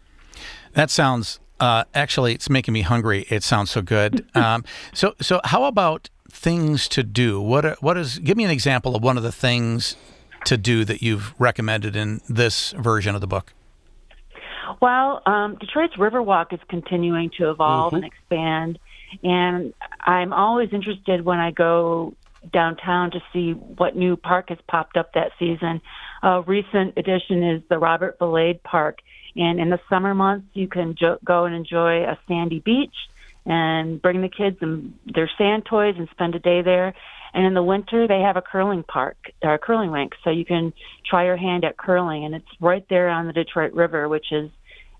[0.74, 3.26] That sounds uh, actually it's making me hungry.
[3.28, 4.26] It sounds so good.
[4.34, 7.40] um, so so how about things to do?
[7.40, 8.18] What are, what is?
[8.18, 9.96] Give me an example of one of the things
[10.44, 13.52] to do that you've recommended in this version of the book.
[14.80, 18.78] Well, um, Detroit's Riverwalk is continuing to evolve and expand,
[19.22, 22.14] and I'm always interested when I go
[22.52, 25.80] downtown to see what new park has popped up that season.
[26.22, 28.98] A recent addition is the Robert Valade Park,
[29.36, 32.94] and in the summer months you can jo- go and enjoy a sandy beach
[33.44, 36.94] and bring the kids and their sand toys and spend a day there.
[37.34, 40.44] And in the winter, they have a curling park, or a curling rink, so you
[40.46, 40.72] can
[41.04, 44.50] try your hand at curling, and it's right there on the Detroit River, which is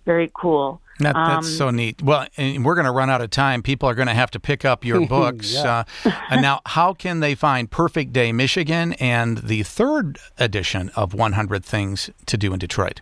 [0.05, 0.81] very cool.
[0.99, 2.03] That, that's Um, so neat.
[2.03, 3.63] Well, and we're going to run out of time.
[3.63, 5.55] People are going to have to pick up your books.
[5.55, 5.85] Yeah.
[6.05, 11.15] uh, and now, how can they find Perfect Day Michigan and the third edition of
[11.15, 13.01] 100 Things to Do in Detroit?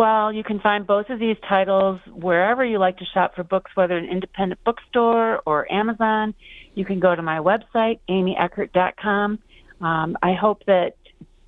[0.00, 3.70] Well, you can find both of these titles wherever you like to shop for books,
[3.74, 6.32] whether an independent bookstore or Amazon.
[6.74, 9.38] You can go to my website, amyeckert.com.
[9.82, 10.96] Um, I hope that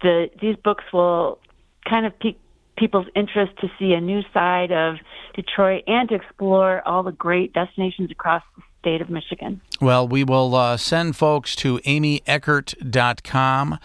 [0.02, 1.38] the these books will
[1.88, 2.38] kind of pique
[2.76, 4.96] people's interest to see a new side of
[5.34, 9.62] Detroit and to explore all the great destinations across the state of Michigan.
[9.80, 13.78] Well, we will uh, send folks to amyeckert.com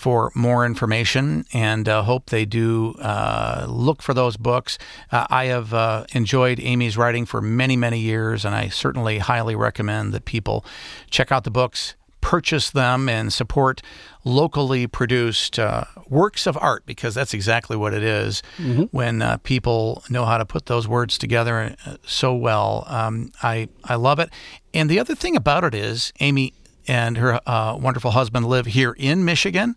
[0.00, 4.78] for more information and uh, hope they do uh, look for those books.
[5.12, 9.54] Uh, I have uh, enjoyed Amy's writing for many, many years, and I certainly highly
[9.54, 10.64] recommend that people
[11.10, 11.96] check out the books.
[12.22, 13.82] Purchase them and support
[14.24, 18.42] locally produced uh, works of art because that's exactly what it is
[18.90, 21.74] when uh, people know how to put those words together
[22.06, 22.84] so well.
[22.88, 24.30] Um, I, I love it.
[24.74, 26.52] And the other thing about it is, Amy,
[26.90, 29.76] and her uh, wonderful husband live here in Michigan.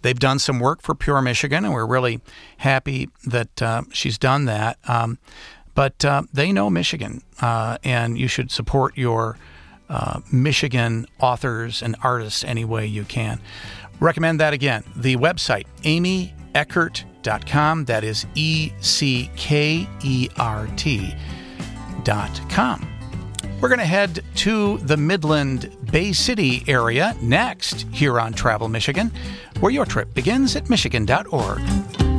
[0.00, 2.22] They've done some work for Pure Michigan, and we're really
[2.56, 4.78] happy that uh, she's done that.
[4.88, 5.18] Um,
[5.74, 9.36] but uh, they know Michigan, uh, and you should support your
[9.90, 13.42] uh, Michigan authors and artists any way you can.
[14.00, 14.84] Recommend that again.
[14.96, 17.84] The website, amyeckert.com.
[17.84, 21.14] That is E C K E R T
[22.04, 22.93] dot com.
[23.64, 29.10] We're going to head to the Midland Bay City area next here on Travel Michigan,
[29.60, 32.13] where your trip begins at Michigan.org.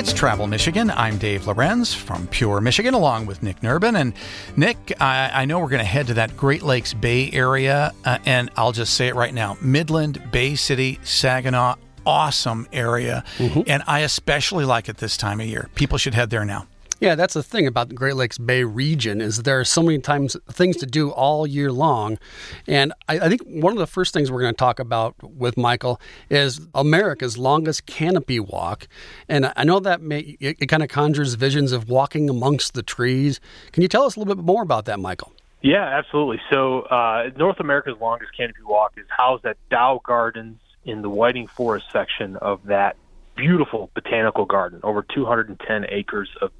[0.00, 0.90] It's Travel Michigan.
[0.90, 4.00] I'm Dave Lorenz from Pure Michigan, along with Nick Nerbonne.
[4.00, 4.14] And
[4.56, 8.16] Nick, I, I know we're going to head to that Great Lakes Bay area, uh,
[8.24, 11.74] and I'll just say it right now Midland, Bay City, Saginaw,
[12.06, 13.24] awesome area.
[13.66, 15.68] And I especially like it this time of year.
[15.74, 16.66] People should head there now.
[17.00, 19.98] Yeah, that's the thing about the Great Lakes Bay region is there are so many
[19.98, 22.18] times things to do all year long,
[22.66, 25.56] and I, I think one of the first things we're going to talk about with
[25.56, 28.86] Michael is America's longest canopy walk,
[29.30, 32.82] and I know that may, it, it kind of conjures visions of walking amongst the
[32.82, 33.40] trees.
[33.72, 35.32] Can you tell us a little bit more about that, Michael?
[35.62, 36.40] Yeah, absolutely.
[36.50, 41.46] So, uh, North America's longest canopy walk is housed at Dow Gardens in the Whiting
[41.46, 42.96] Forest section of that
[43.36, 46.50] beautiful botanical garden, over 210 acres of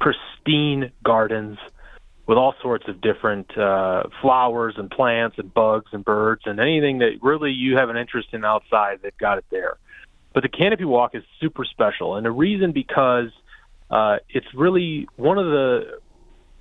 [0.00, 1.58] pristine gardens
[2.26, 6.98] with all sorts of different uh, flowers and plants and bugs and birds and anything
[6.98, 9.78] that really you have an interest in outside, they've got it there.
[10.32, 13.30] But the canopy walk is super special, and the reason because
[13.90, 15.98] uh, it's really one of the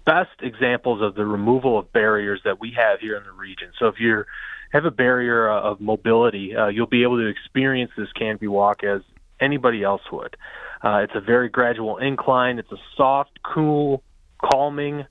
[0.05, 3.69] best examples of the removal of barriers that we have here in the region.
[3.77, 4.25] So if you
[4.71, 8.83] have a barrier uh, of mobility, uh, you'll be able to experience this canopy walk
[8.83, 9.01] as
[9.39, 10.35] anybody else would.
[10.83, 12.59] It's a very gradual incline.
[12.59, 14.03] It's a soft, cool,
[14.41, 15.05] calming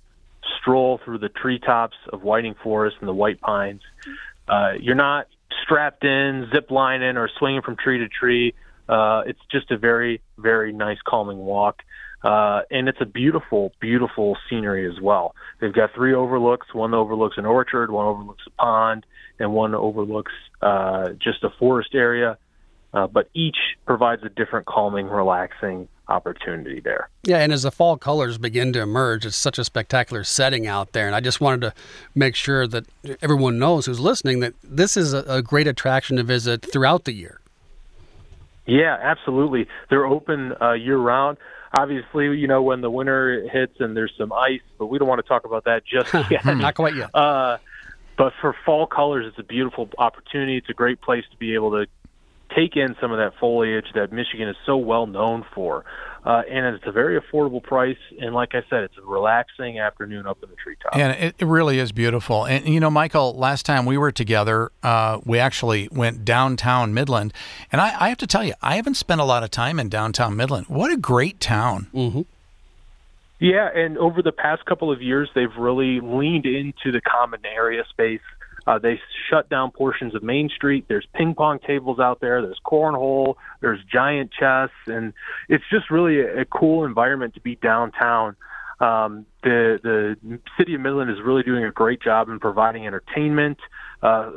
[0.61, 3.83] stroll through the treetops of Whiting Forest and the white pines.
[4.49, 5.27] Uh, you're not
[5.63, 8.55] strapped in, zip lining, or swinging from tree to tree.
[8.89, 11.83] Uh, it's just a very, very nice, calming walk.
[12.23, 15.35] Uh, and it's a beautiful, beautiful scenery as well.
[15.61, 16.75] They've got three overlooks.
[16.75, 19.07] One overlooks an orchard, one overlooks a pond,
[19.39, 22.39] and one overlooks uh, just a forest area.
[22.95, 27.11] Uh, but each provides a different calming, relaxing opportunity there.
[27.25, 30.93] Yeah, and as the fall colors begin to emerge, it's such a spectacular setting out
[30.93, 31.07] there.
[31.07, 31.75] And I just wanted to
[32.15, 32.87] make sure that
[33.21, 37.13] everyone knows who's listening that this is a, a great attraction to visit throughout the
[37.13, 37.41] year.
[38.67, 39.67] Yeah, absolutely.
[39.91, 41.39] They're open uh, year round.
[41.77, 45.23] Obviously, you know when the winter hits and there's some ice, but we don't want
[45.23, 46.45] to talk about that just yet.
[46.45, 47.15] Not quite yet.
[47.15, 47.59] Uh,
[48.17, 50.57] but for fall colors, it's a beautiful opportunity.
[50.57, 51.87] It's a great place to be able to
[52.55, 55.85] take in some of that foliage that Michigan is so well known for.
[56.25, 57.97] Uh, and it's a very affordable price.
[58.21, 60.97] And like I said, it's a relaxing afternoon up in the treetops.
[60.97, 62.45] And it, it really is beautiful.
[62.45, 67.33] And, you know, Michael, last time we were together, uh, we actually went downtown Midland.
[67.73, 69.89] And I, I, have to tell you, I haven't spent a lot of time in
[69.89, 70.67] downtown Midland.
[70.67, 71.87] What a great town.
[71.95, 72.23] Mm-hmm.
[73.41, 77.85] Yeah, and over the past couple of years, they've really leaned into the common area
[77.89, 78.21] space
[78.69, 79.01] uh, they
[79.31, 80.85] shut down portions of Main Street.
[80.89, 82.43] There's ping pong tables out there.
[82.43, 83.37] There's cornhole.
[83.63, 85.15] There's giant chess, and
[85.49, 88.37] it's just really a, a cool environment to be downtown.
[88.79, 93.57] Um, the the city of Midland is really doing a great job in providing entertainment.
[94.03, 94.31] Uh,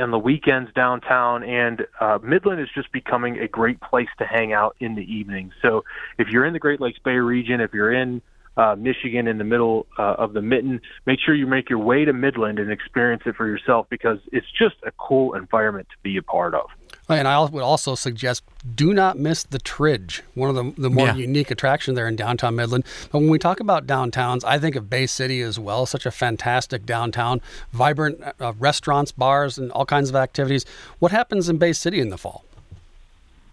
[0.00, 4.54] on the weekends downtown, and uh, Midland is just becoming a great place to hang
[4.54, 5.52] out in the evening.
[5.60, 5.84] So,
[6.16, 8.22] if you're in the Great Lakes Bay region, if you're in
[8.56, 10.80] uh, Michigan in the middle uh, of the mitten.
[11.06, 14.46] Make sure you make your way to Midland and experience it for yourself because it's
[14.56, 16.68] just a cool environment to be a part of.
[17.08, 21.08] And I would also suggest do not miss the Tridge, one of the, the more
[21.08, 21.16] yeah.
[21.16, 22.84] unique attractions there in downtown Midland.
[23.10, 25.84] But when we talk about downtowns, I think of Bay City as well.
[25.84, 27.40] Such a fantastic downtown,
[27.72, 30.64] vibrant uh, restaurants, bars, and all kinds of activities.
[31.00, 32.44] What happens in Bay City in the fall?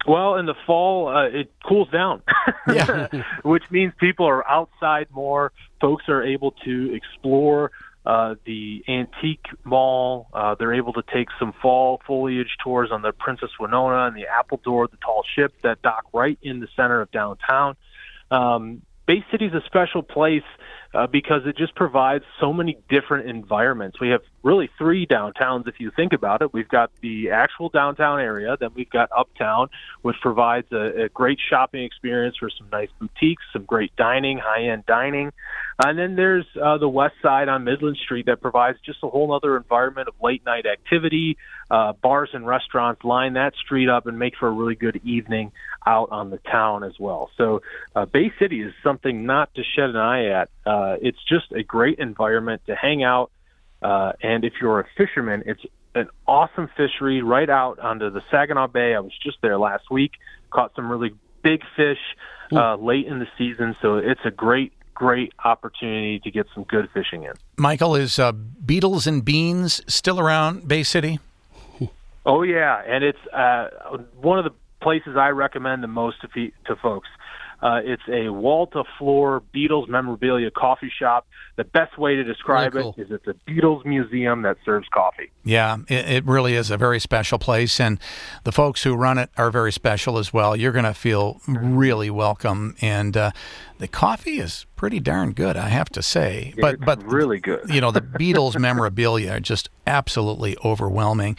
[0.10, 2.24] Well, in the fall, uh, it cools down,
[3.43, 5.52] which means people are outside more.
[5.80, 7.69] Folks are able to explore
[8.08, 10.26] uh, the antique mall.
[10.34, 14.26] Uh, they're able to take some fall foliage tours on the Princess Wenonah and the
[14.26, 17.76] Appledore, the tall ship that dock right in the center of downtown.
[18.32, 20.41] Um, Bay City is a special place
[20.93, 23.99] uh, because it just provides so many different environments.
[23.99, 26.54] We have really three downtowns if you think about it.
[26.54, 29.69] We've got the actual downtown area, then we've got Uptown,
[30.02, 34.65] which provides a, a great shopping experience for some nice boutiques, some great dining, high
[34.65, 35.32] end dining.
[35.84, 39.34] And then there's uh, the west side on Midland Street that provides just a whole
[39.34, 41.38] other environment of late night activity.
[41.71, 45.52] Uh, bars and restaurants line that street up and make for a really good evening
[45.86, 47.30] out on the town as well.
[47.38, 47.62] So
[47.95, 50.49] uh, Bay City is something not to shed an eye at.
[50.65, 53.32] Uh, it's just a great environment to hang out.
[53.82, 55.63] Uh, and if you're a fisherman, it's
[55.96, 58.94] an awesome fishery right out onto the Saginaw Bay.
[58.94, 60.13] I was just there last week,
[60.52, 62.00] caught some really big fish
[62.52, 63.76] uh, late in the season.
[63.82, 67.32] So it's a great great opportunity to get some good fishing in.
[67.58, 71.20] Michael, is uh, Beetles and Beans still around Bay City?
[72.26, 73.70] Oh yeah, and it's uh,
[74.20, 77.08] one of the places I recommend the most to, fe- to folks.
[77.62, 81.28] Uh, it's a wall to floor Beatles memorabilia coffee shop.
[81.58, 82.95] The best way to describe really cool.
[82.98, 85.29] it is it's a Beatles museum that serves coffee.
[85.44, 88.00] Yeah, it, it, really is a very special place, and
[88.46, 90.56] the folks who run it are very special as well.
[90.56, 93.31] You're going to feel really welcome, and uh,
[93.77, 96.54] the coffee is pretty darn good, I have to say.
[96.62, 97.69] But it's but really good.
[97.69, 101.36] you know, the Beatles memorabilia are just absolutely overwhelming.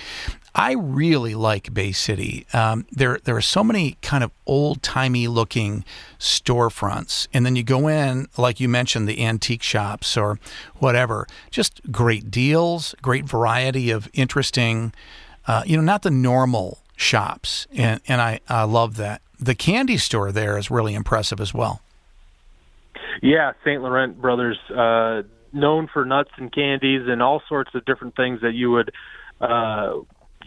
[0.55, 2.47] I really like Bay City.
[2.53, 5.85] Um, there, there are so many kind of old timey looking
[6.19, 10.39] storefronts, and then you go in, like you mentioned, the antique shops or
[10.77, 11.27] whatever.
[11.51, 14.93] Just great deals, great variety of interesting,
[15.47, 19.23] uh, you know, not the normal shops, and and I, I love that.
[19.39, 21.81] The candy store there is really impressive as well.
[23.23, 23.83] Yeah, St.
[23.83, 25.23] Laurent Brothers, uh,
[25.53, 28.93] known for nuts and candies and all sorts of different things that you would
[29.41, 29.95] uh,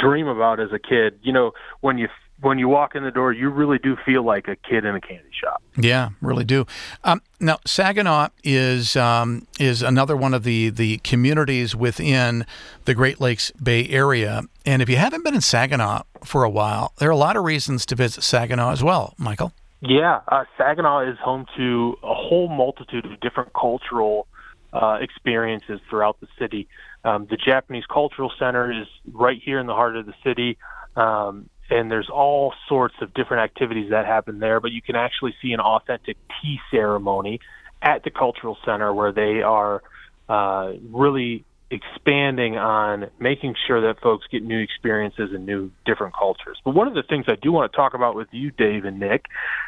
[0.03, 1.19] dream about as a kid.
[1.23, 1.51] You know,
[1.81, 2.07] when you
[2.41, 5.01] when you walk in the door, you really do feel like a kid in a
[5.01, 5.63] candy shop.
[5.77, 6.65] Yeah, really do.
[7.03, 12.45] Um, now, Saginaw is um, is another one of the the communities within
[12.85, 16.93] the Great Lakes Bay Area, and if you haven't been in Saginaw for a while,
[16.97, 19.53] there are a lot of reasons to visit Saginaw as well, Michael.
[19.81, 24.27] Yeah, uh, Saginaw is home to a whole multitude of different cultural
[24.71, 26.67] uh, experiences throughout the city.
[27.03, 30.57] Um, the Japanese Cultural Center is right here in the heart of the city,
[30.95, 34.59] um, and there's all sorts of different activities that happen there.
[34.59, 37.39] But you can actually see an authentic tea ceremony
[37.81, 39.83] at the Cultural Center where they are
[40.29, 46.59] uh, really expanding on making sure that folks get new experiences and new different cultures.
[46.63, 48.99] But one of the things I do want to talk about with you, Dave and
[48.99, 49.25] Nick,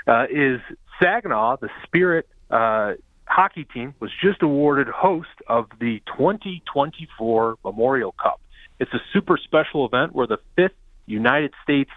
[0.07, 0.61] uh, is
[1.01, 2.93] Saginaw, the Spirit uh,
[3.28, 8.39] hockey team, was just awarded host of the 2024 Memorial Cup.
[8.80, 11.91] It's a super special event where the fifth United States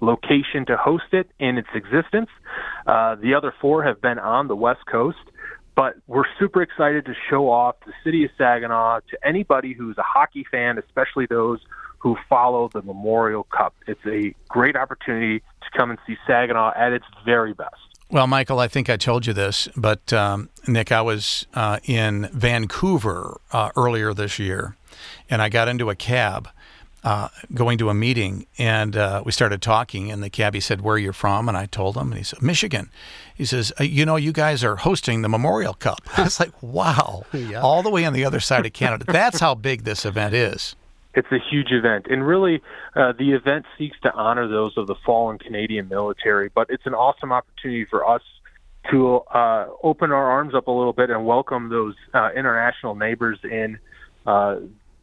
[0.00, 2.28] location to host it in its existence.
[2.86, 5.18] Uh, the other four have been on the West Coast,
[5.74, 10.02] but we're super excited to show off the city of Saginaw to anybody who's a
[10.02, 11.60] hockey fan, especially those
[11.98, 13.74] who follow the Memorial Cup.
[13.86, 17.76] It's a great opportunity to come and see Saginaw at its very best.
[18.10, 22.28] Well, Michael, I think I told you this, but um, Nick, I was uh, in
[22.32, 24.76] Vancouver uh, earlier this year,
[25.28, 26.48] and I got into a cab
[27.04, 30.10] uh, going to a meeting, and uh, we started talking.
[30.10, 32.42] And the cabbie said, "Where are you're from?" And I told him, and he said,
[32.42, 32.90] "Michigan."
[33.34, 36.50] He says, uh, "You know, you guys are hosting the Memorial Cup." I was like,
[36.62, 37.60] "Wow!" Yeah.
[37.60, 39.04] All the way on the other side of Canada.
[39.06, 40.76] That's how big this event is.
[41.14, 42.60] It's a huge event, and really,
[42.96, 46.50] uh, the event seeks to honor those of the fallen Canadian military.
[46.52, 48.22] But it's an awesome opportunity for us
[48.90, 53.38] to uh, open our arms up a little bit and welcome those uh, international neighbors
[53.44, 53.78] in,
[54.26, 54.56] uh,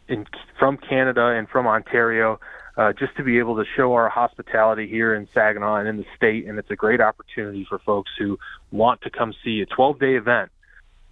[0.07, 0.27] in
[0.59, 2.39] from Canada and from Ontario,
[2.77, 6.05] uh, just to be able to show our hospitality here in Saginaw and in the
[6.15, 6.45] state.
[6.45, 8.37] And it's a great opportunity for folks who
[8.71, 10.51] want to come see a 12-day event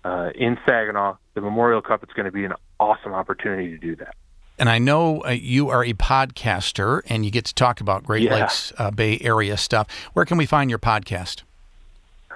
[0.03, 1.17] uh, in Saginaw.
[1.35, 2.03] The Memorial Cup.
[2.03, 4.15] It's going to be an awesome opportunity to do that.
[4.59, 8.23] And I know uh, you are a podcaster and you get to talk about Great
[8.23, 8.35] Yeah.
[8.35, 9.87] Lakes uh, Bay Area stuff.
[10.13, 11.43] Where can we find your podcast?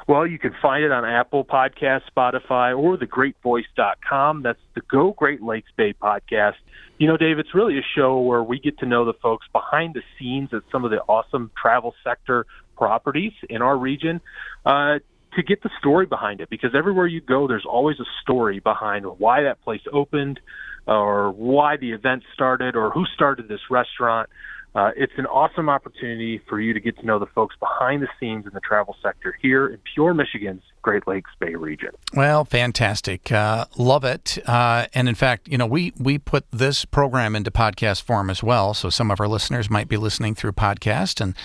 [0.07, 4.41] Well, you can find it on Apple Podcast, Spotify, or thegreatvoice.com.
[4.41, 6.55] That's the Go Great Lakes Bay podcast.
[6.97, 9.93] You know, Dave, it's really a show where we get to know the folks behind
[9.93, 12.45] the scenes at some of the awesome travel sector
[12.77, 14.19] properties in our region
[14.65, 14.99] uh,
[15.35, 16.49] to get the story behind it.
[16.49, 20.39] Because everywhere you go, there's always a story behind why that place opened,
[20.85, 24.29] or why the event started, or who started this restaurant.
[24.75, 28.07] Uh, it's an awesome opportunity for you to get to know the folks behind the
[28.19, 31.89] scenes in the travel sector here in pure Michigan's Great Lakes Bay region.
[32.13, 33.31] Well, fantastic.
[33.31, 34.37] Uh, love it.
[34.45, 38.43] Uh, and in fact, you know, we, we put this program into podcast form as
[38.43, 38.73] well.
[38.73, 41.35] So some of our listeners might be listening through podcast and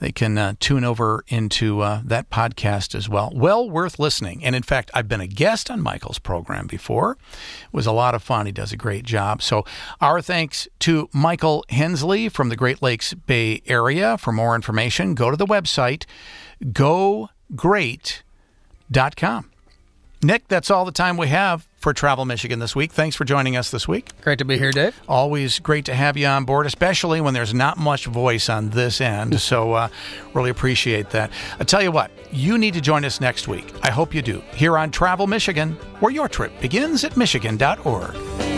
[0.00, 3.32] they can uh, tune over into uh, that podcast as well.
[3.34, 4.44] Well worth listening.
[4.44, 7.18] And in fact, I've been a guest on Michael's program before.
[7.64, 8.46] It was a lot of fun.
[8.46, 9.42] He does a great job.
[9.42, 9.64] So
[10.00, 14.16] our thanks to Michael Hensley from the Great Lakes Bay Area.
[14.16, 16.04] For more information, go to the website
[18.92, 19.50] gogreat.com.
[20.22, 22.92] Nick, that's all the time we have for Travel Michigan this week.
[22.92, 24.08] Thanks for joining us this week.
[24.22, 24.98] Great to be here, Dave.
[25.06, 29.02] Always great to have you on board, especially when there's not much voice on this
[29.02, 29.38] end.
[29.44, 29.88] So, uh,
[30.32, 31.30] really appreciate that.
[31.60, 33.74] I tell you what, you need to join us next week.
[33.82, 34.42] I hope you do.
[34.54, 38.53] Here on Travel Michigan, where your trip begins at Michigan.org.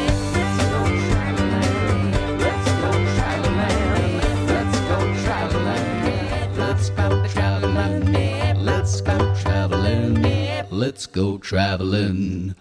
[10.77, 12.55] Let's go traveling.